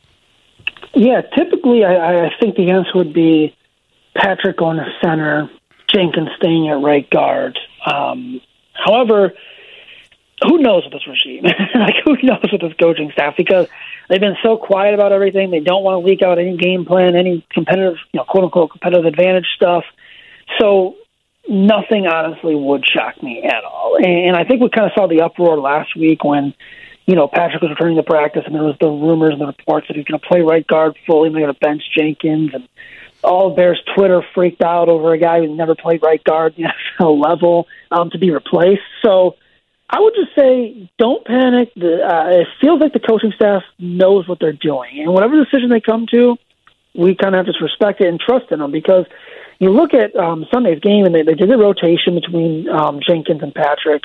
[0.94, 3.56] Yeah, typically I, I think the answer would be
[4.16, 5.50] Patrick going to center,
[5.94, 7.58] Jenkins staying at right guard.
[7.86, 8.42] Um,
[8.74, 9.34] however,
[10.48, 11.44] who knows with this regime?
[11.76, 13.68] like who knows with this coaching staff because
[14.10, 15.52] they've been so quiet about everything.
[15.52, 18.72] They don't want to leak out any game plan, any competitive, you know, quote unquote
[18.72, 19.86] competitive advantage stuff.
[20.60, 20.96] So
[21.48, 23.98] nothing honestly would shock me at all.
[24.04, 26.54] And I think we kind of saw the uproar last week when,
[27.06, 29.88] you know, Patrick was returning to practice and there was the rumors and the reports
[29.88, 32.68] that he's going to play right guard fully and they're going to bench Jenkins and
[33.24, 36.64] all of Bears Twitter freaked out over a guy who never played right guard the
[37.00, 38.82] NFL level um, to be replaced.
[39.04, 39.36] So
[39.90, 41.74] I would just say don't panic.
[41.76, 45.70] The, uh, it feels like the coaching staff knows what they're doing, and whatever decision
[45.70, 46.38] they come to,
[46.94, 49.06] we kind of have to respect it and trust in them because
[49.60, 53.42] you look at um, Sunday's game and they, they did a rotation between um, Jenkins
[53.44, 54.04] and Patrick,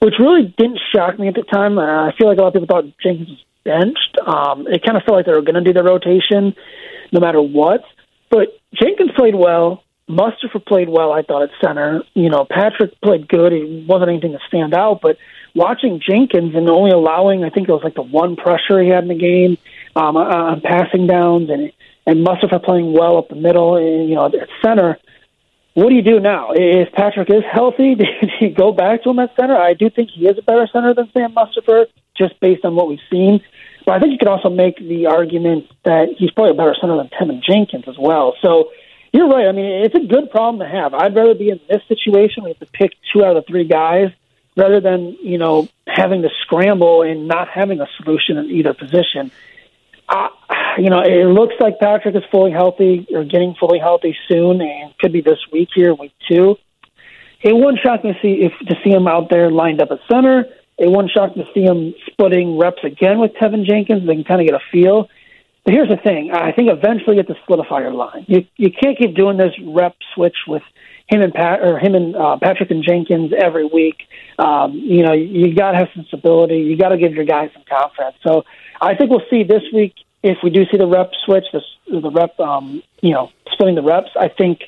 [0.00, 1.78] which really didn't shock me at the time.
[1.78, 4.16] Uh, I feel like a lot of people thought Jenkins was benched.
[4.26, 6.54] Um, it kind of felt like they were going to do the rotation
[7.12, 7.82] no matter what.
[8.30, 9.83] But Jenkins played well.
[10.08, 12.02] Mustipher played well, I thought, at center.
[12.14, 13.52] You know, Patrick played good.
[13.52, 15.16] He wasn't anything to stand out, but
[15.54, 19.04] watching Jenkins and only allowing, I think it was like the one pressure he had
[19.04, 19.56] in the game
[19.96, 21.72] um, on passing downs and
[22.06, 24.98] and Mustipher playing well up the middle, and, you know, at center.
[25.72, 26.50] What do you do now?
[26.54, 28.04] If Patrick is healthy, do
[28.40, 29.56] you go back to him at center?
[29.56, 31.86] I do think he is a better center than Sam Mustipher,
[32.16, 33.40] just based on what we've seen.
[33.86, 36.96] But I think you could also make the argument that he's probably a better center
[36.96, 38.34] than Teven Jenkins as well.
[38.40, 38.70] So
[39.14, 39.46] you're right.
[39.46, 40.92] I mean, it's a good problem to have.
[40.92, 42.42] I'd rather be in this situation.
[42.42, 44.08] We have to pick two out of three guys
[44.56, 49.30] rather than you know having to scramble and not having a solution in either position.
[50.08, 50.28] Uh,
[50.78, 54.98] you know, it looks like Patrick is fully healthy or getting fully healthy soon, and
[54.98, 56.56] could be this week here, week two.
[57.40, 60.00] It wouldn't shock me to see if to see him out there lined up at
[60.10, 60.46] center.
[60.76, 64.08] It wouldn't shock me to see him splitting reps again with Teven Jenkins.
[64.08, 65.08] They can kind of get a feel.
[65.64, 68.24] But here's the thing: I think eventually you have to solidify your line.
[68.28, 70.62] You you can't keep doing this rep switch with
[71.06, 73.96] him and Pat or him and uh, Patrick and Jenkins every week.
[74.38, 76.58] Um, you know, you got to have some stability.
[76.58, 78.16] You got to give your guys some confidence.
[78.22, 78.44] So
[78.80, 82.10] I think we'll see this week if we do see the rep switch, the the
[82.10, 84.10] rep, um, you know, splitting the reps.
[84.18, 84.60] I think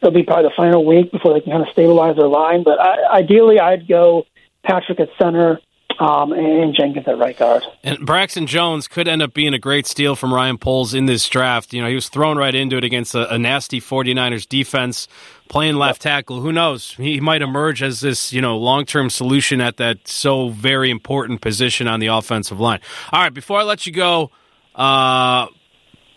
[0.00, 2.62] it'll be probably the final week before they can kind of stabilize their line.
[2.62, 4.24] But I, ideally, I'd go
[4.64, 5.60] Patrick at center,
[5.98, 7.62] um, and Jenkins at right guard.
[7.82, 11.28] And Braxton Jones could end up being a great steal from Ryan Poles in this
[11.28, 11.72] draft.
[11.72, 15.08] You know, he was thrown right into it against a, a nasty 49ers defense,
[15.48, 16.14] playing left yep.
[16.14, 16.40] tackle.
[16.40, 16.92] Who knows?
[16.92, 21.40] He might emerge as this, you know, long term solution at that so very important
[21.40, 22.80] position on the offensive line.
[23.12, 24.30] All right, before I let you go,
[24.74, 25.46] uh,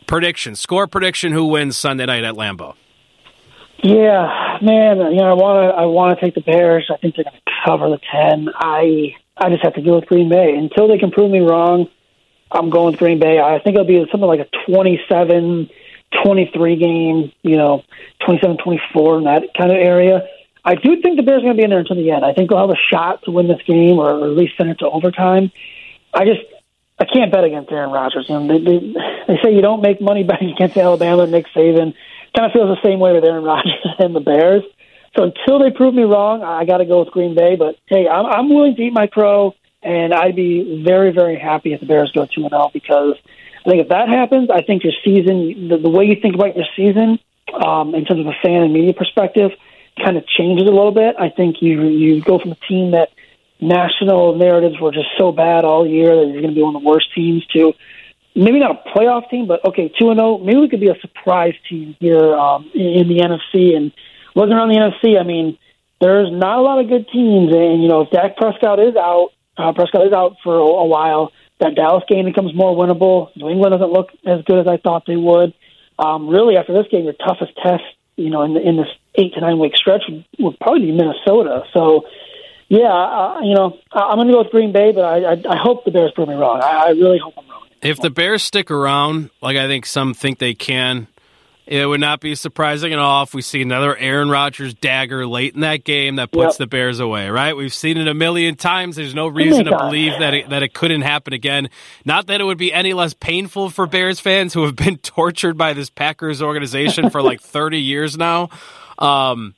[0.07, 2.75] prediction, score prediction, who wins Sunday night at Lambeau?
[3.83, 6.89] Yeah, man, you know, I want to I want to take the Bears.
[6.91, 8.49] I think they're going to cover the 10.
[8.55, 10.55] I I just have to go with Green Bay.
[10.55, 11.87] Until they can prove me wrong,
[12.51, 13.39] I'm going with Green Bay.
[13.39, 15.69] I think it'll be something like a 27
[16.23, 17.83] 23 game, you know,
[18.25, 20.27] 27 24 in that kind of area.
[20.63, 22.25] I do think the Bears are going to be in there until the end.
[22.25, 24.79] I think they'll have a shot to win this game or, at least send it
[24.79, 25.51] to overtime.
[26.13, 26.41] I just,
[26.97, 28.25] I can't bet against Aaron Rodgers.
[28.29, 28.93] You know, they, they,
[29.27, 31.93] they say you don't make money betting against Alabama and Nick Saban.
[32.35, 34.63] Kind of feels the same way with Aaron Rodgers and the Bears.
[35.15, 37.55] So until they prove me wrong, I got to go with Green Bay.
[37.55, 41.73] But hey, I'm, I'm willing to eat my crow, and I'd be very, very happy
[41.73, 43.15] if the Bears go two and zero oh because
[43.65, 46.55] I think if that happens, I think your season, the, the way you think about
[46.55, 47.19] your season,
[47.53, 49.51] um, in terms of a fan and media perspective,
[50.03, 51.15] kind of changes a little bit.
[51.17, 53.11] I think you you go from a team that
[53.61, 56.81] national narratives were just so bad all year that you're going to be one of
[56.81, 57.73] the worst teams to
[58.35, 60.35] maybe not a playoff team, but okay, two and zero.
[60.35, 63.93] Oh, maybe we could be a surprise team here um, in the NFC and
[64.35, 65.57] looking around the NFC, I mean,
[65.99, 69.29] there's not a lot of good teams, and you know, if Dak Prescott is out,
[69.57, 71.31] uh, Prescott is out for a, while.
[71.59, 73.33] That Dallas game becomes more winnable.
[73.37, 75.53] New England doesn't look as good as I thought they would.
[75.97, 77.83] Um, really, after this game, your toughest test,
[78.17, 81.63] you know, in, in this eight to nine week stretch would, would probably be Minnesota.
[81.73, 82.03] So,
[82.67, 85.57] yeah, uh, you know, I'm going to go with Green Bay, but I, I, I
[85.57, 86.59] hope the Bears prove me wrong.
[86.61, 87.67] I, I really hope I'm wrong.
[87.81, 91.07] If the Bears stick around, like I think some think they can,
[91.67, 95.55] it would not be surprising at all if we see another Aaron Rodgers dagger late
[95.55, 96.57] in that game that puts yep.
[96.57, 97.57] the Bears away, right?
[97.57, 98.95] We've seen it a million times.
[98.95, 101.69] There's no reason to believe that it, that it couldn't happen again.
[102.05, 105.57] Not that it would be any less painful for Bears fans who have been tortured
[105.57, 108.49] by this Packers organization for like 30 years now.
[108.99, 109.55] Um,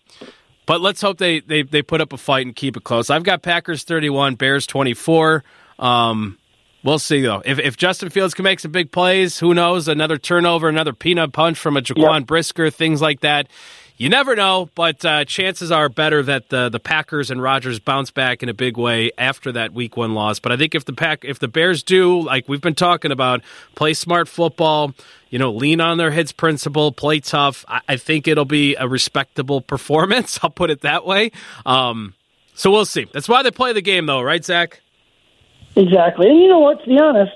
[0.65, 3.09] but let's hope they, they, they put up a fight and keep it close.
[3.09, 5.43] I've got Packers 31, Bears 24.
[5.79, 6.37] Um,
[6.87, 7.41] We'll see though.
[7.43, 9.89] If if Justin Fields can make some big plays, who knows?
[9.89, 12.27] Another turnover, another peanut punch from a Jaquan yep.
[12.27, 13.49] Brisker, things like that.
[13.97, 18.09] You never know, but uh, chances are better that the the Packers and Rodgers bounce
[18.09, 20.39] back in a big way after that Week One loss.
[20.39, 23.41] But I think if the pack if the Bears do, like we've been talking about,
[23.75, 24.93] play smart football,
[25.29, 28.87] you know, lean on their hits principle, play tough, I, I think it'll be a
[28.87, 30.39] respectable performance.
[30.41, 31.33] I'll put it that way.
[31.65, 32.13] Um,
[32.53, 33.07] so we'll see.
[33.11, 34.79] That's why they play the game, though, right, Zack?
[35.77, 36.27] Exactly.
[36.27, 36.81] And you know what?
[36.83, 37.31] To be honest,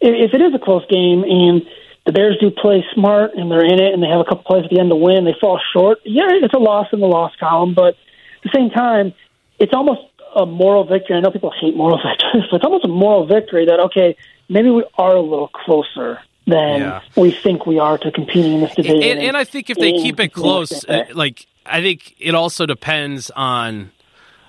[0.00, 1.62] if, if it is a close game and
[2.06, 4.64] the Bears do play smart and they're in it and they have a couple plays
[4.64, 5.24] at the end to win.
[5.24, 5.98] They fall short.
[6.04, 9.12] Yeah, it's a loss in the loss column, but at the same time,
[9.58, 10.00] it's almost
[10.34, 11.16] a moral victory.
[11.16, 14.16] I know people hate moral victories, but it's almost a moral victory that okay,
[14.48, 17.00] maybe we are a little closer than Yeah.
[17.14, 19.02] we think we are to competing in this division.
[19.02, 21.16] And, and I think if they and keep it close, against uh, that.
[21.16, 23.90] like I think it also depends on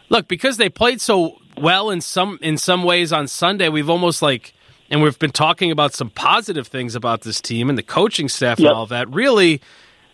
[0.07, 3.69] look because they played so well in some in some ways on Sunday.
[3.69, 4.53] We've almost like
[4.89, 8.57] and we've been talking about some positive things about this team and the coaching staff
[8.59, 9.09] and all of that.
[9.09, 9.61] Really,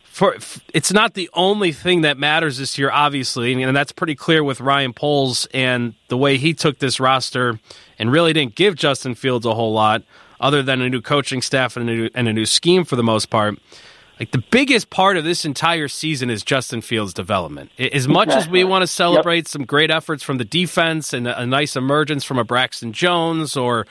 [0.03, 0.35] for
[0.73, 4.61] it's not the only thing that matters this year, obviously, and that's pretty clear with
[4.61, 7.59] Ryan Poles and the way he took this roster
[7.99, 10.03] and really didn't give Justin Fields a whole lot,
[10.39, 13.03] other than a new coaching staff and a new, and a new scheme for the
[13.03, 13.57] most part.
[14.19, 17.71] Like the biggest part of this entire season is Justin Fields' development.
[17.77, 21.41] As much as we want to celebrate some great efforts from the defense and a,
[21.41, 23.85] a nice emergence from a Braxton Jones or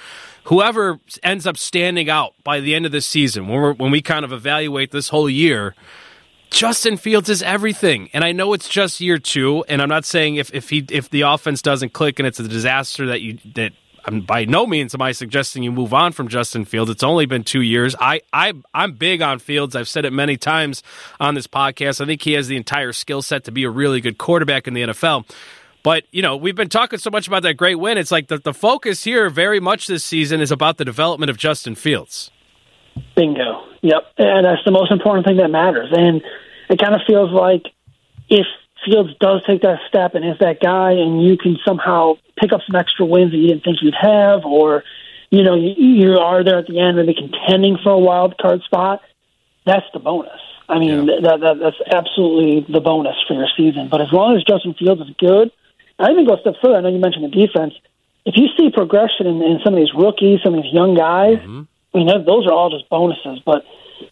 [0.44, 4.00] whoever ends up standing out by the end of the season, when, we're, when we
[4.00, 5.74] kind of evaluate this whole year,
[6.50, 8.08] Justin Fields is everything.
[8.14, 11.10] And I know it's just year two, and I'm not saying if, if he if
[11.10, 13.72] the offense doesn't click and it's a disaster that you that
[14.06, 16.90] I'm by no means am I suggesting you move on from Justin Fields.
[16.90, 17.94] It's only been two years.
[17.98, 19.74] I, I I'm big on Fields.
[19.74, 20.82] I've said it many times
[21.18, 22.00] on this podcast.
[22.00, 24.74] I think he has the entire skill set to be a really good quarterback in
[24.74, 25.28] the NFL.
[25.82, 27.98] But, you know, we've been talking so much about that great win.
[27.98, 31.36] It's like the, the focus here very much this season is about the development of
[31.36, 32.30] Justin Fields.
[33.14, 33.66] Bingo.
[33.82, 34.02] Yep.
[34.16, 35.90] And that's the most important thing that matters.
[35.92, 36.22] And
[36.70, 37.64] it kind of feels like
[38.30, 38.46] if
[38.84, 42.60] Fields does take that step and is that guy, and you can somehow pick up
[42.66, 44.84] some extra wins that you didn't think you'd have, or
[45.30, 48.62] you know you, you are there at the end, maybe contending for a wild card
[48.62, 49.02] spot.
[49.66, 50.40] That's the bonus.
[50.68, 53.88] I mean, that, that that's absolutely the bonus for your season.
[53.90, 55.50] But as long as Justin Fields is good,
[55.98, 56.76] I even go a step further.
[56.76, 57.74] I know you mentioned the defense.
[58.24, 61.38] If you see progression in, in some of these rookies, some of these young guys,
[61.38, 61.62] mm-hmm.
[61.94, 63.40] I mean, those- those are all just bonuses.
[63.44, 63.64] But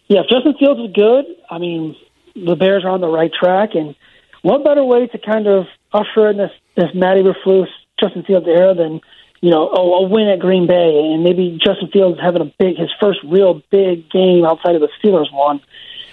[0.07, 1.95] yeah, if Justin Fields is good, I mean,
[2.35, 3.71] the Bears are on the right track.
[3.73, 3.95] And
[4.43, 7.67] what better way to kind of usher in this this Matty Eberflus,
[7.99, 9.01] Justin Fields era than
[9.41, 12.77] you know a, a win at Green Bay and maybe Justin Fields having a big
[12.77, 15.61] his first real big game outside of the Steelers one.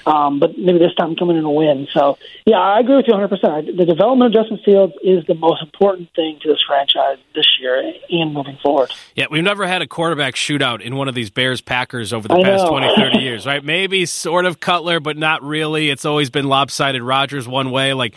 [0.06, 1.88] Um, but maybe this time coming in a win.
[1.92, 3.76] So, yeah, I agree with you 100%.
[3.76, 7.92] The development of Justin Fields is the most important thing to this franchise this year
[8.10, 8.90] and moving forward.
[9.14, 12.34] Yeah, we've never had a quarterback shootout in one of these Bears Packers over the
[12.34, 12.70] I past know.
[12.70, 13.64] twenty, thirty 20, 30 years, right?
[13.64, 15.90] Maybe sort of Cutler, but not really.
[15.90, 17.92] It's always been lopsided Rodgers one way.
[17.92, 18.14] Like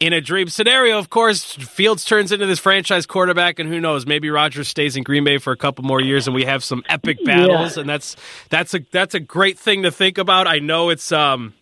[0.00, 4.06] in a dream scenario, of course, Fields turns into this franchise quarterback, and who knows?
[4.06, 6.82] Maybe Rodgers stays in Green Bay for a couple more years, and we have some
[6.88, 8.16] epic battles, and that's
[8.48, 10.46] that's a that's a great thing to think about.
[10.46, 11.52] I know it's um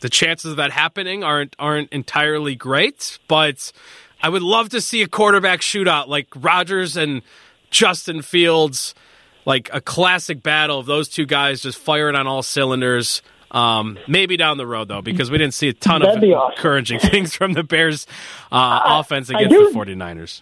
[0.00, 3.72] the chances of that happening aren't aren't entirely great, but
[4.22, 7.22] I would love to see a quarterback shootout like Rodgers and
[7.70, 8.94] Justin Fields,
[9.44, 13.22] like a classic battle of those two guys just firing on all cylinders.
[13.56, 16.52] Um, maybe down the road though, because we didn't see a ton of That'd awesome.
[16.56, 18.06] encouraging things from the Bears
[18.52, 20.38] uh, offense against do- the 49ers.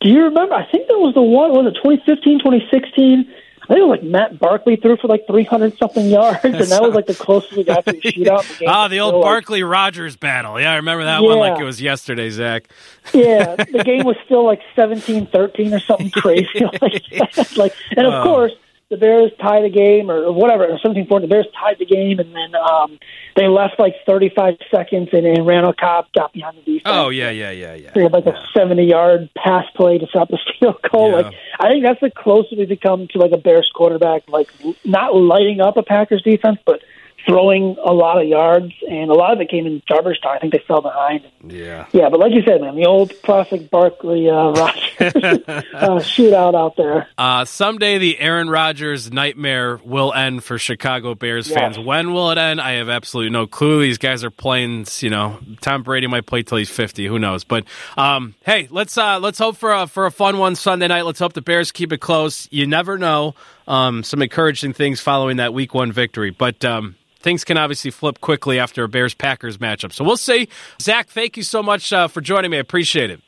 [0.00, 0.54] Do you remember?
[0.54, 1.50] I think that was the one.
[1.52, 3.20] Was it 2015, 2016?
[3.62, 6.82] I think it was like Matt Barkley threw for like 300 something yards, and that
[6.82, 8.58] was like the closest we got to a shootout.
[8.58, 10.60] The Ah, the old Barkley Rodgers battle.
[10.60, 12.68] Yeah, I remember that one like it was yesterday, Zack.
[13.14, 16.48] yeah, the game was still like 17-13 or something crazy
[16.82, 17.56] like.
[17.56, 18.22] Like, and of Oh.
[18.22, 18.52] course,
[18.94, 21.22] the Bears tied the game or whatever, or 17-14.
[21.22, 22.98] The Bears tied the game, and then um,
[23.34, 26.82] they left like 35 seconds, and, and Randall Cobb got behind the defense.
[26.86, 27.90] Oh yeah, yeah, yeah, yeah.
[27.94, 31.10] They had like a 70 yard pass play to stop the field goal.
[31.10, 31.16] Yeah.
[31.16, 34.48] Like I think that's the closest we've become to like a Bears quarterback, like
[34.84, 36.80] not lighting up a Packers defense, but
[37.26, 40.36] throwing a lot of yards, and a lot of it came in garbage time.
[40.36, 41.26] I think they fell behind.
[41.46, 41.86] Yeah.
[41.92, 46.76] Yeah, but like you said, man, the old classic Barkley uh, Rodgers uh, shootout out
[46.76, 47.08] there.
[47.18, 51.58] Uh, someday the Aaron Rodgers nightmare will end for Chicago Bears Yes.
[51.58, 51.78] fans.
[51.78, 52.60] When will it end?
[52.60, 53.80] I have absolutely no clue.
[53.82, 54.86] These guys are playing.
[55.00, 57.06] You know, Tom Brady might play till he's fifty.
[57.06, 57.44] Who knows?
[57.44, 57.64] But
[57.96, 61.02] um, hey, let's uh, let's hope for a for a fun one Sunday night.
[61.04, 62.48] Let's hope the Bears keep it close.
[62.50, 63.34] You never know.
[63.66, 66.64] Um, some encouraging things following that Week One victory, but.
[66.64, 69.94] Um, Things can obviously flip quickly after a Bears Packers matchup.
[69.94, 70.46] So we'll see.
[70.78, 72.58] Zack, thank you so much uh, for joining me.
[72.58, 73.22] I appreciate it.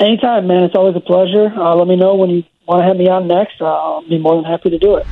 [0.00, 0.64] Anytime, man.
[0.64, 1.46] It's always a pleasure.
[1.56, 3.62] Uh, let me know when you want to have me on next.
[3.62, 5.06] Uh, I'll be more than happy to do it.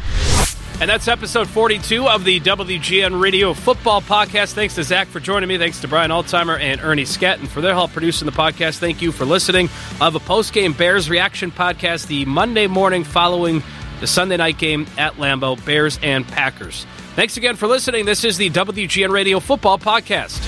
[0.80, 4.54] And that's episode 42 of the WGN Radio Football Podcast.
[4.54, 5.56] Thanks to Zack for joining me.
[5.56, 8.78] Thanks to Brian Altheimer and Ernie Sketton for their help producing the podcast.
[8.78, 9.68] Thank you for listening.
[10.00, 13.62] I have a post-game Bears reaction podcast the Monday morning following
[14.00, 16.84] the Sunday night game at Lambeau, Bears and Packers.
[17.14, 18.06] Thanks again for listening.
[18.06, 20.42] This is the WGN Radio Football Podcast.